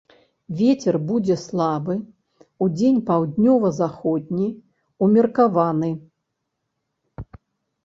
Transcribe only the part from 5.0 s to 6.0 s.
умеркаваны.